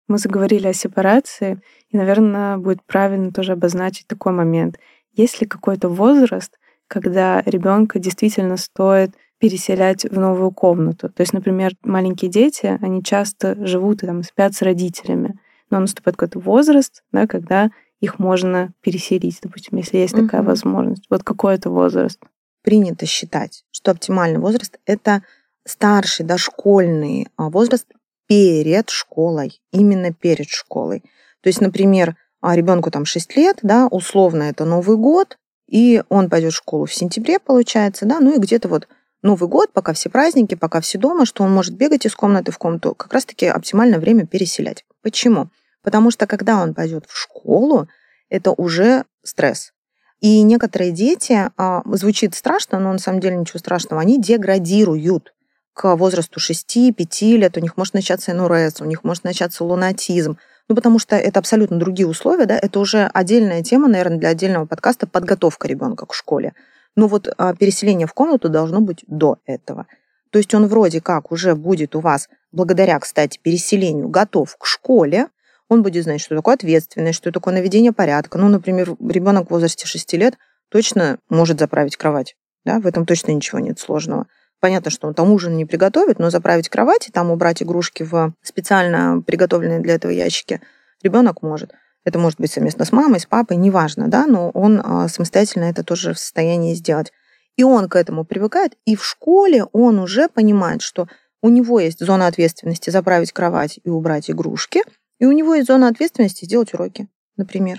[0.08, 4.78] Мы заговорили о сепарации, и, наверное, будет правильно тоже обозначить такой момент.
[5.12, 11.08] Есть ли какой-то возраст, когда ребенка действительно стоит переселять в новую комнату.
[11.08, 15.34] То есть, например, маленькие дети, они часто живут и там спят с родителями,
[15.68, 17.70] но наступает какой-то возраст, да, когда
[18.02, 20.24] их можно переселить, допустим, если есть угу.
[20.24, 21.04] такая возможность.
[21.08, 22.20] Вот какой это возраст?
[22.62, 25.22] Принято считать, что оптимальный возраст— это
[25.64, 27.86] старший дошкольный а, возраст
[28.26, 31.04] перед школой, именно перед школой.
[31.42, 35.38] То есть, например, а, ребенку там 6 лет, да, условно это Новый год,
[35.68, 38.88] и он пойдет в школу в сентябре, получается, да, ну и где-то вот
[39.22, 42.58] Новый год, пока все праздники, пока все дома, что он может бегать из комнаты в
[42.58, 44.84] комнату, как раз-таки оптимальное время переселять.
[45.02, 45.50] Почему?
[45.82, 47.88] Потому что когда он пойдет в школу,
[48.28, 49.72] это уже стресс.
[50.20, 55.34] И некоторые дети, а, звучит страшно, но на самом деле ничего страшного, они деградируют
[55.74, 60.76] к возрасту 6-5 лет, у них может начаться НРС, у них может начаться лунатизм, ну,
[60.76, 65.06] потому что это абсолютно другие условия, да, это уже отдельная тема, наверное, для отдельного подкаста
[65.06, 66.54] подготовка ребенка к школе.
[66.94, 69.86] Но вот а, переселение в комнату должно быть до этого.
[70.30, 75.28] То есть он вроде как уже будет у вас, благодаря, кстати, переселению, готов к школе,
[75.72, 78.38] он будет знать, что такое ответственность, что такое наведение порядка.
[78.38, 80.34] Ну, например, ребенок в возрасте 6 лет
[80.70, 82.36] точно может заправить кровать.
[82.64, 82.78] Да?
[82.78, 84.26] В этом точно ничего нет сложного.
[84.60, 88.32] Понятно, что он там ужин не приготовит, но заправить кровать и там убрать игрушки в
[88.42, 90.60] специально приготовленные для этого ящики
[91.02, 91.72] ребенок может.
[92.04, 95.84] Это может быть совместно с мамой, с папой, неважно, да, но он а, самостоятельно это
[95.84, 97.12] тоже в состоянии сделать.
[97.56, 101.08] И он к этому привыкает, и в школе он уже понимает, что
[101.42, 104.82] у него есть зона ответственности заправить кровать и убрать игрушки,
[105.22, 107.06] и у него есть зона ответственности сделать уроки,
[107.36, 107.78] например.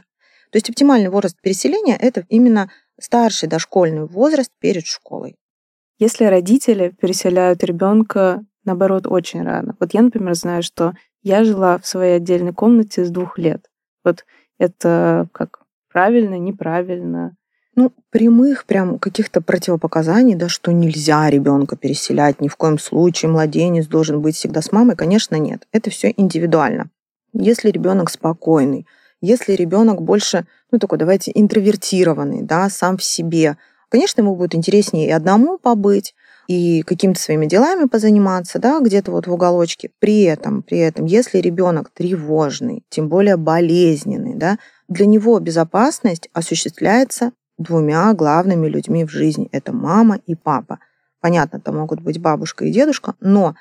[0.51, 5.35] То есть оптимальный возраст переселения– это именно старший дошкольный возраст перед школой.
[5.99, 9.75] Если родители переселяют ребенка, наоборот, очень рано.
[9.77, 13.69] Вот я, например, знаю, что я жила в своей отдельной комнате с двух лет.
[14.05, 14.23] Вот
[14.57, 17.35] это как правильно, неправильно.
[17.75, 23.87] Ну, прямых прям каких-то противопоказаний, да, что нельзя ребенка переселять, ни в коем случае младенец
[23.87, 25.67] должен быть всегда с мамой, конечно, нет.
[25.73, 26.89] Это все индивидуально.
[27.33, 28.87] Если ребенок спокойный,
[29.21, 33.57] если ребенок больше, ну такой, давайте, интровертированный, да, сам в себе,
[33.93, 36.15] Конечно, ему будет интереснее и одному побыть,
[36.47, 39.91] и какими-то своими делами позаниматься, да, где-то вот в уголочке.
[39.99, 47.33] При этом, при этом, если ребенок тревожный, тем более болезненный, да, для него безопасность осуществляется
[47.59, 49.47] двумя главными людьми в жизни.
[49.51, 50.79] Это мама и папа.
[51.21, 53.53] Понятно, это могут быть бабушка и дедушка, но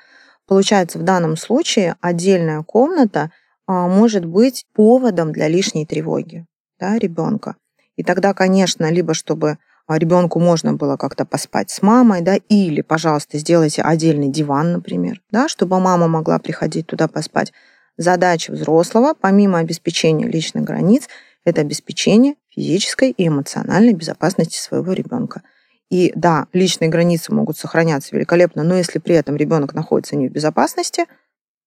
[0.47, 3.29] получается в данном случае отдельная комната
[3.67, 6.45] может быть поводом для лишней тревоги
[6.83, 7.55] да, ребенка.
[7.95, 12.79] И тогда, конечно, либо чтобы а ребенку можно было как-то поспать с мамой, да, или,
[12.79, 17.51] пожалуйста, сделайте отдельный диван, например, да, чтобы мама могла приходить туда поспать.
[17.97, 21.09] Задача взрослого, помимо обеспечения личных границ,
[21.43, 25.41] это обеспечение физической и эмоциональной безопасности своего ребенка.
[25.89, 30.31] И да, личные границы могут сохраняться великолепно, но если при этом ребенок находится не в
[30.31, 31.07] безопасности,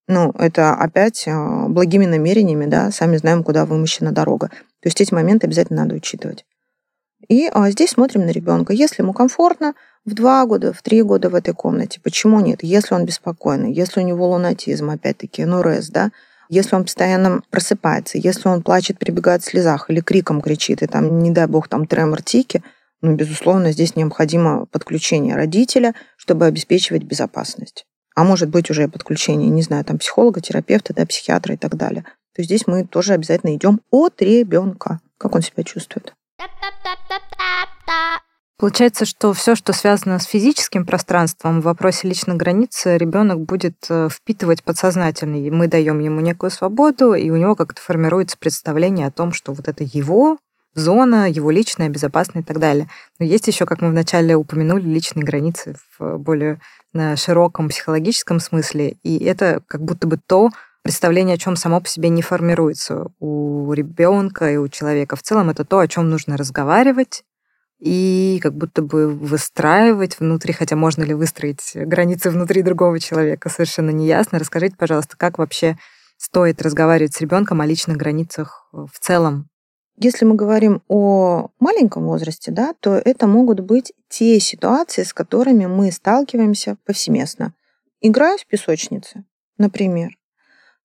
[0.08, 4.48] ну, это опять а, благими намерениями, да, сами знаем, куда вымощена дорога.
[4.80, 6.44] То есть эти моменты обязательно надо учитывать.
[7.28, 8.72] И а, здесь смотрим на ребенка.
[8.72, 12.62] Если ему комфортно, в два года, в три года в этой комнате, почему нет?
[12.62, 16.12] Если он беспокойный, если у него лунатизм, опять-таки, НРС, да,
[16.48, 21.18] если он постоянно просыпается, если он плачет, прибегает в слезах или криком кричит, и там,
[21.18, 22.62] не дай бог, там тремор, тики,
[23.02, 27.84] ну, безусловно, здесь необходимо подключение родителя, чтобы обеспечивать безопасность.
[28.16, 32.02] А может быть уже подключение, не знаю, там психолога, терапевта, да, психиатра и так далее.
[32.35, 36.14] То есть здесь мы тоже обязательно идем от ребенка, как он себя чувствует.
[38.59, 44.09] Получается, что все, что связано с физическим пространством, в вопросе личных границ ребенок будет э,
[44.11, 45.37] впитывать подсознательно.
[45.37, 49.52] И мы даем ему некую свободу, и у него как-то формируется представление о том, что
[49.52, 50.38] вот это его
[50.74, 52.88] зона, его личная, безопасная и так далее.
[53.18, 56.61] Но есть еще, как мы вначале упомянули, личные границы в более
[57.16, 58.96] широком психологическом смысле.
[59.02, 60.50] И это как будто бы то,
[60.82, 65.16] представление о чем само по себе не формируется у ребенка и у человека.
[65.16, 67.24] В целом это то, о чем нужно разговаривать
[67.78, 73.90] и как будто бы выстраивать внутри, хотя можно ли выстроить границы внутри другого человека, совершенно
[73.90, 74.38] неясно.
[74.38, 75.76] Расскажите, пожалуйста, как вообще
[76.16, 79.48] стоит разговаривать с ребенком о личных границах в целом?
[79.98, 85.66] Если мы говорим о маленьком возрасте, да, то это могут быть те ситуации, с которыми
[85.66, 87.54] мы сталкиваемся повсеместно.
[88.02, 89.24] Играю в песочнице,
[89.56, 90.11] например,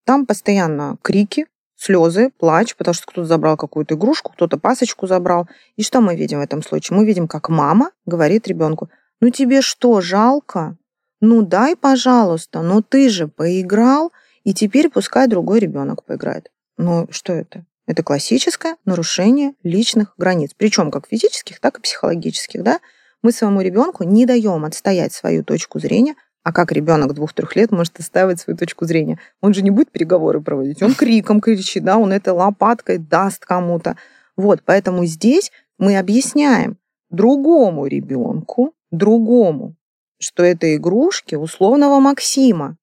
[0.06, 1.45] там постоянно крики,
[1.76, 5.47] слезы, плач, потому что кто-то забрал какую-то игрушку, кто-то пасочку забрал.
[5.76, 6.97] И что мы видим в этом случае?
[6.97, 10.78] Мы видим, как мама говорит ребенку, ну тебе что, жалко?
[11.19, 14.12] Ну дай, пожалуйста, но ты же поиграл,
[14.43, 16.50] и теперь пускай другой ребенок поиграет.
[16.78, 17.65] Ну что это?
[17.91, 22.80] Это классическое нарушение личных границ, причем как физических, так и психологических, да?
[23.21, 27.99] Мы своему ребенку не даем отстоять свою точку зрения, а как ребенок двух-трех лет может
[27.99, 29.19] отстаивать свою точку зрения?
[29.41, 30.82] Он же не будет переговоры проводить.
[30.82, 33.97] Он криком кричит, да, он это лопаткой даст кому-то.
[34.38, 36.77] Вот, поэтому здесь мы объясняем
[37.10, 39.75] другому ребенку, другому,
[40.17, 42.77] что это игрушки условного Максима.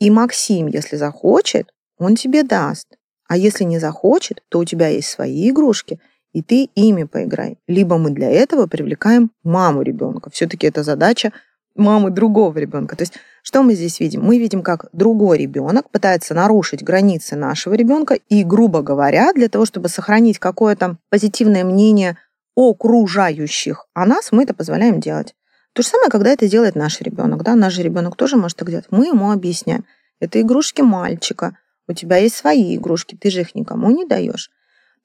[0.00, 2.88] И Максим, если захочет, он тебе даст.
[3.32, 5.98] А если не захочет, то у тебя есть свои игрушки,
[6.34, 7.56] и ты ими поиграй.
[7.66, 10.28] Либо мы для этого привлекаем маму ребенка.
[10.28, 11.32] Все-таки это задача
[11.74, 12.94] мамы другого ребенка.
[12.94, 14.20] То есть что мы здесь видим?
[14.22, 19.64] Мы видим, как другой ребенок пытается нарушить границы нашего ребенка и, грубо говоря, для того,
[19.64, 22.18] чтобы сохранить какое-то позитивное мнение
[22.54, 25.34] окружающих о нас, мы это позволяем делать.
[25.72, 27.44] То же самое, когда это делает наш ребенок.
[27.44, 27.54] Да?
[27.54, 28.88] Наш ребенок тоже может так делать.
[28.90, 29.86] Мы ему объясняем.
[30.20, 31.56] Это игрушки мальчика.
[31.88, 34.50] У тебя есть свои игрушки, ты же их никому не даешь.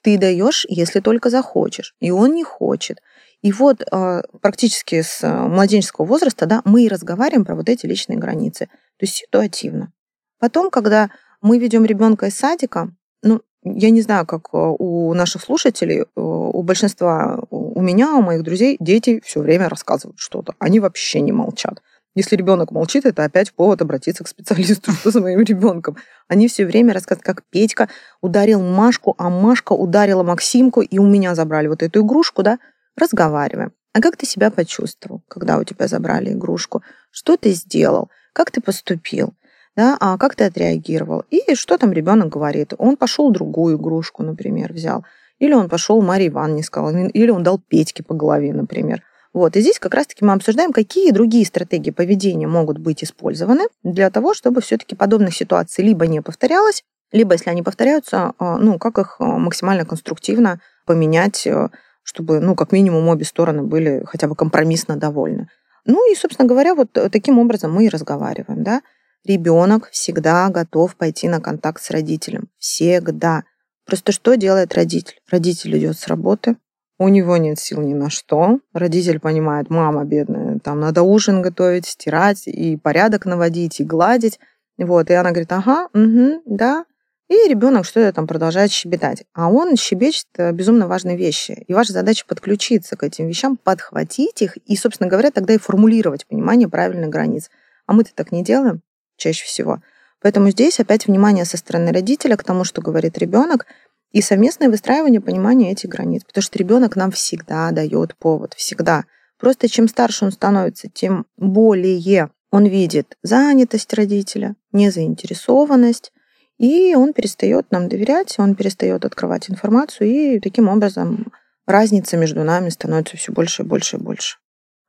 [0.01, 1.95] Ты даешь, если только захочешь.
[1.99, 2.99] И он не хочет.
[3.41, 7.85] И вот а, практически с а, младенческого возраста да, мы и разговариваем про вот эти
[7.85, 8.65] личные границы.
[8.97, 9.91] То есть ситуативно.
[10.39, 11.09] Потом, когда
[11.41, 12.89] мы ведем ребенка из садика,
[13.21, 18.43] ну, я не знаю, как а, у наших слушателей, у большинства, у меня, у моих
[18.43, 20.55] друзей, дети все время рассказывают что-то.
[20.59, 21.81] Они вообще не молчат.
[22.15, 25.97] Если ребенок молчит, это опять повод обратиться к специалисту, что с моим ребенком.
[26.27, 27.89] Они все время рассказывают, как Петька
[28.21, 32.57] ударил Машку, а Машка ударила Максимку, и у меня забрали вот эту игрушку, да,
[32.95, 33.71] разговариваем.
[33.93, 36.83] А как ты себя почувствовал, когда у тебя забрали игрушку?
[37.11, 38.09] Что ты сделал?
[38.33, 39.33] Как ты поступил?
[39.75, 41.23] Да, а как ты отреагировал?
[41.29, 42.73] И что там ребенок говорит?
[42.77, 45.05] Он пошел другую игрушку, например, взял.
[45.39, 49.03] Или он пошел Марии Ивановне сказал, или он дал Петьке по голове, например.
[49.33, 49.55] Вот.
[49.55, 54.33] И здесь как раз-таки мы обсуждаем, какие другие стратегии поведения могут быть использованы для того,
[54.33, 59.17] чтобы все-таки подобных ситуаций либо не повторялось, либо, если они повторяются, а, ну, как их
[59.19, 61.69] а, максимально конструктивно поменять, э,
[62.03, 65.49] чтобы, ну, как минимум, обе стороны были хотя бы компромиссно довольны.
[65.85, 68.81] Ну и, собственно говоря, вот таким образом мы и разговариваем, да.
[69.25, 72.49] Ребенок всегда готов пойти на контакт с родителем.
[72.57, 73.43] Всегда.
[73.85, 75.19] Просто что делает родитель?
[75.29, 76.57] Родитель идет с работы,
[76.99, 78.59] у него нет сил ни на что.
[78.73, 84.39] Родитель понимает, мама бедная, там надо ужин готовить, стирать, и порядок наводить, и гладить.
[84.77, 86.85] Вот, и она говорит, ага, угу, да.
[87.29, 89.25] И ребенок что-то там продолжает щебетать.
[89.33, 91.65] А он щебечет э, безумно важные вещи.
[91.67, 96.25] И ваша задача подключиться к этим вещам, подхватить их и, собственно говоря, тогда и формулировать
[96.25, 97.49] понимание правильных границ.
[97.85, 98.81] А мы-то так не делаем
[99.17, 99.81] чаще всего.
[100.21, 103.65] Поэтому здесь опять внимание со стороны родителя к тому, что говорит ребенок,
[104.11, 106.23] и совместное выстраивание понимания этих границ.
[106.25, 109.05] Потому что ребенок нам всегда дает повод, всегда.
[109.39, 116.11] Просто чем старше он становится, тем более он видит занятость родителя, незаинтересованность,
[116.57, 121.31] и он перестает нам доверять, он перестает открывать информацию, и таким образом
[121.67, 124.37] разница между нами становится все больше и больше и больше.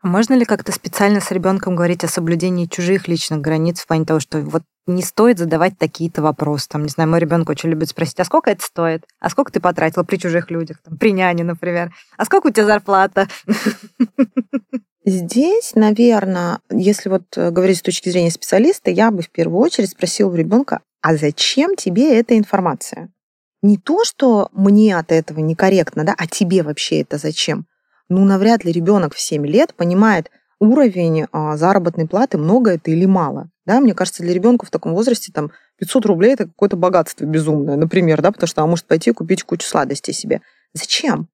[0.01, 4.05] А можно ли как-то специально с ребенком говорить о соблюдении чужих личных границ в плане
[4.05, 6.69] того, что вот не стоит задавать такие-то вопросы.
[6.69, 9.05] Там, не знаю, мой ребенок очень любит спросить, а сколько это стоит?
[9.21, 10.79] А сколько ты потратила при чужих людях?
[10.83, 11.93] Там, при няне, например.
[12.17, 13.29] А сколько у тебя зарплата?
[15.05, 19.91] Здесь, наверное, если вот э, говорить с точки зрения специалиста, я бы в первую очередь
[19.91, 23.11] спросила у ребенка, а зачем тебе эта информация?
[23.63, 27.67] Не то, что мне от этого некорректно, да, а тебе вообще это зачем?
[28.09, 33.07] Ну, навряд ли ребенок в 7 лет понимает уровень а, заработной платы, много это или
[33.07, 33.51] мало.
[33.65, 37.77] Да, мне кажется, для ребенка в таком возрасте там 500 рублей это какое-то богатство безумное,
[37.77, 40.41] например, да, потому что он может пойти купить кучу сладостей себе.
[40.73, 41.29] Зачем?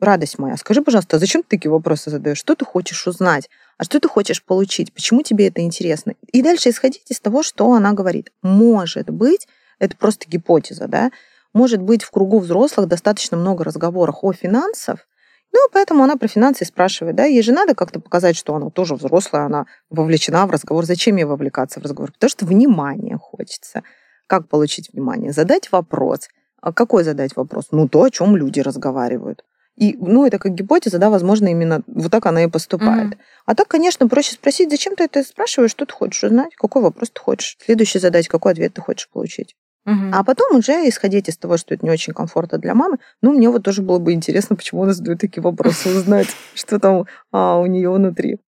[0.00, 2.38] Радость моя, скажи, пожалуйста, а зачем ты такие вопросы задаешь?
[2.38, 3.48] Что ты хочешь узнать?
[3.78, 4.92] А что ты хочешь получить?
[4.92, 6.14] Почему тебе это интересно?
[6.32, 8.32] И дальше исходить из того, что она говорит.
[8.42, 9.46] Может быть,
[9.78, 11.10] это просто гипотеза, да,
[11.52, 15.06] может быть, в кругу взрослых достаточно много разговоров о финансах,
[15.54, 18.96] ну, поэтому она про финансы спрашивает, да, ей же надо как-то показать, что она тоже
[18.96, 20.84] взрослая, она вовлечена в разговор.
[20.84, 22.10] Зачем ей вовлекаться в разговор?
[22.10, 23.84] Потому что внимание хочется.
[24.26, 25.32] Как получить внимание?
[25.32, 26.28] Задать вопрос.
[26.60, 27.68] А какой задать вопрос?
[27.70, 29.44] Ну, то, о чем люди разговаривают.
[29.76, 33.12] И, ну, это как гипотеза, да, возможно, именно вот так она и поступает.
[33.12, 33.18] Mm-hmm.
[33.46, 37.10] А так, конечно, проще спросить, зачем ты это спрашиваешь, что ты хочешь узнать, какой вопрос
[37.10, 37.56] ты хочешь.
[37.64, 39.54] Следующий задать, какой ответ ты хочешь получить.
[39.86, 42.98] А потом уже исходить из того, что это не очень комфортно для мамы.
[43.20, 47.04] Ну, мне вот тоже было бы интересно, почему она задает такие вопросы, узнать, что там
[47.32, 48.40] а, у нее внутри.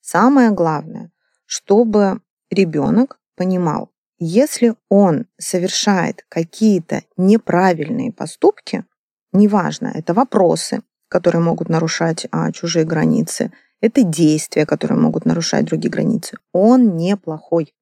[0.00, 1.10] Самое главное,
[1.44, 2.20] чтобы
[2.50, 8.84] ребенок понимал, если он совершает какие-то неправильные поступки,
[9.32, 15.90] неважно, это вопросы, которые могут нарушать а, чужие границы, это действия, которые могут нарушать другие
[15.90, 17.74] границы, он неплохой.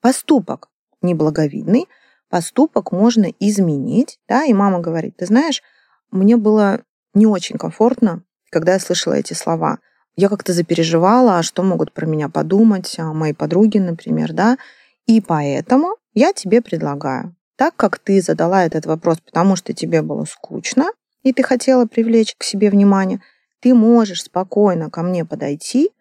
[0.00, 0.68] Поступок
[1.02, 1.88] неблаговидный–
[2.34, 5.62] поступок можно изменить, да, и мама говорит, ты знаешь,
[6.10, 6.80] мне было
[7.14, 9.78] не очень комфортно, когда я слышала эти слова.
[10.16, 14.58] я как-то запереживала, что могут про меня подумать а, мои подруги, например, да,
[15.06, 20.24] и поэтому я тебе предлагаю, так как ты задала этот вопрос, потому что тебе было
[20.24, 20.86] скучно,
[21.22, 23.20] и ты хотела привлечь к себе внимание,
[23.60, 25.92] ты можешь спокойно ко мне подойти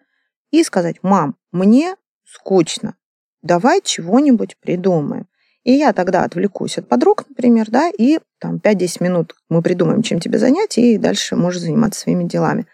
[0.50, 2.96] и сказать, мам, мне скучно,
[3.44, 5.28] давай чего-нибудь придумаем.
[5.64, 10.20] И я тогда отвлекусь от подруг, например, да, и там 5-10 минут мы придумаем, чем
[10.20, 12.68] тебе занять, и дальше можешь заниматься своими делами.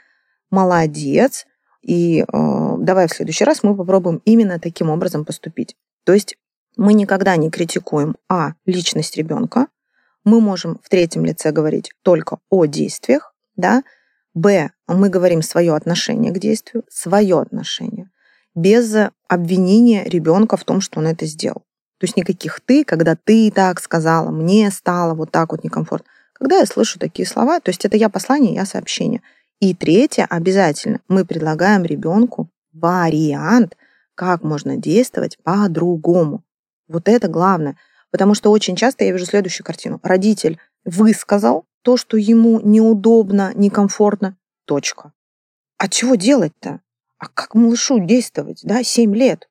[0.49, 1.45] Молодец.
[1.83, 2.25] И э,
[2.79, 5.75] давай в следующий раз мы попробуем именно таким образом поступить.
[6.03, 6.35] То есть
[6.77, 9.67] мы никогда не критикуем, а, личность ребенка,
[10.23, 13.83] мы можем в третьем лице говорить только о действиях, да,
[14.33, 18.09] б, мы говорим свое отношение к действию, свое отношение,
[18.55, 18.95] без
[19.27, 21.63] обвинения ребенка в том, что он это сделал.
[21.99, 26.09] То есть никаких ты, когда ты так сказала, мне стало вот так вот некомфортно.
[26.33, 29.21] Когда я слышу такие слова, то есть это я послание, я сообщение.
[29.59, 33.75] И третье, обязательно, мы предлагаем ребенку вариант,
[34.15, 36.43] как можно действовать по-другому.
[36.87, 37.77] Вот это главное.
[38.11, 39.99] Потому что очень часто я вижу следующую картину.
[40.01, 44.37] Родитель высказал то, что ему неудобно, некомфортно.
[44.65, 45.11] Точка.
[45.77, 46.79] А чего делать-то?
[47.17, 48.61] А как малышу действовать?
[48.63, 49.49] Да, 7 лет.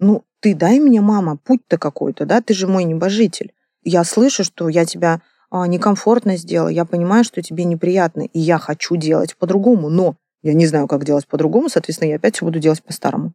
[0.00, 3.54] Ну, ты дай мне, мама, путь-то какой-то, да, ты же мой небожитель.
[3.82, 8.58] Я слышу, что я тебя а, некомфортно сделала, я понимаю, что тебе неприятно, и я
[8.58, 12.58] хочу делать по-другому, но я не знаю, как делать по-другому, соответственно, я опять все буду
[12.58, 13.32] делать по-старому.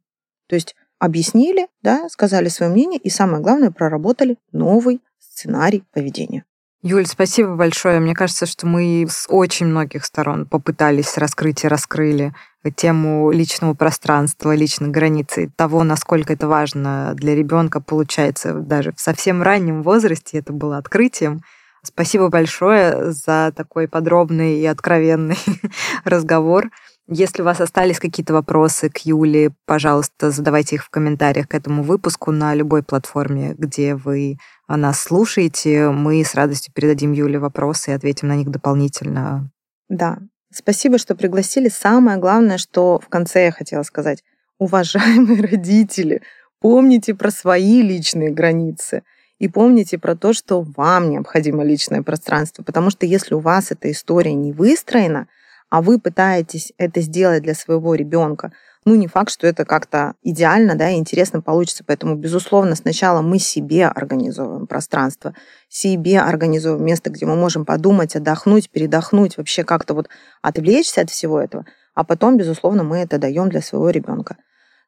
[0.47, 6.45] То есть объяснили, да, сказали свое мнение, и самое главное, проработали новый сценарий поведения.
[6.83, 7.99] Юль, спасибо большое.
[7.99, 12.35] Мне кажется, что мы с очень многих сторон попытались раскрыть и раскрыли
[12.75, 18.99] тему личного пространства, личных границ и того, насколько это важно для ребенка, получается, даже в
[18.99, 21.41] совсем раннем возрасте это было открытием.
[21.83, 25.37] Спасибо большое за такой подробный и откровенный
[26.03, 26.69] разговор.
[27.07, 31.81] Если у вас остались какие-то вопросы к Юле, пожалуйста, задавайте их в комментариях к этому
[31.81, 34.37] выпуску на любой платформе, где вы
[34.67, 35.89] нас слушаете.
[35.89, 39.49] Мы с радостью передадим Юле вопросы и ответим на них дополнительно.
[39.87, 40.19] Да,
[40.51, 41.69] спасибо, что пригласили.
[41.69, 44.23] Самое главное, что в конце я хотела сказать.
[44.57, 46.21] Уважаемые родители,
[46.59, 49.03] помните про свои личные границы
[49.39, 53.89] и помните про то, что вам необходимо личное пространство, потому что если у вас эта
[53.89, 55.27] история не выстроена,
[55.69, 58.51] а вы пытаетесь это сделать для своего ребенка,
[58.85, 61.83] ну, не факт, что это как-то идеально, да, и интересно получится.
[61.85, 65.35] Поэтому, безусловно, сначала мы себе организовываем пространство,
[65.67, 70.09] себе организуем место, где мы можем подумать, отдохнуть, передохнуть, вообще как-то вот
[70.41, 74.37] отвлечься от всего этого, а потом, безусловно, мы это даем для своего ребенка.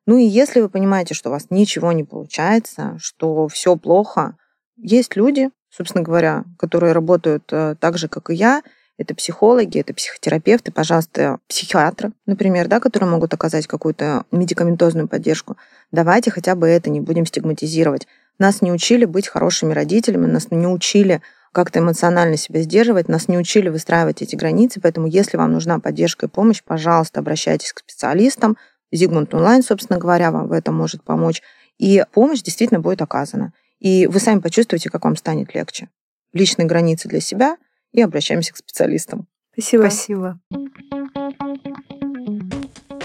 [0.07, 4.35] Ну и если вы понимаете, что у вас ничего не получается, что все плохо,
[4.77, 8.63] есть люди, собственно говоря, которые работают э, так же, как и я,
[9.01, 15.57] это психологи, это психотерапевты, пожалуйста, психиатры, например, да, которые могут оказать какую-то медикаментозную поддержку.
[15.91, 18.07] Давайте хотя бы это не будем стигматизировать.
[18.39, 21.21] Нас не учили быть хорошими родителями, нас не учили
[21.51, 26.27] как-то эмоционально себя сдерживать, нас не учили выстраивать эти границы, поэтому если вам нужна поддержка
[26.27, 28.57] и помощь, пожалуйста, обращайтесь к специалистам.
[28.91, 31.41] Зигмунд онлайн, собственно говоря, вам в этом может помочь.
[31.77, 33.53] И помощь действительно будет оказана.
[33.79, 35.89] И вы сами почувствуете, как вам станет легче.
[36.33, 37.57] Личные границы для себя—
[37.91, 39.27] и обращаемся к специалистам.
[39.53, 39.81] Спасибо.
[39.81, 40.39] Спасибо.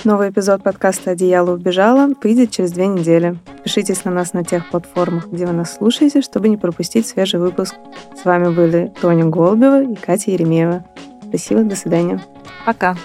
[0.04, 3.36] Новый эпизод подкаста «Одеяло убежало» выйдет через две недели.
[3.64, 7.74] Пишитесь на нас на тех платформах, где вы нас слушаете, чтобы не пропустить свежий выпуск.
[8.14, 10.84] С вами были Тоня Голубева и Катя Еремеева.
[11.28, 12.24] Спасибо, до свидания.
[12.64, 12.96] Пока.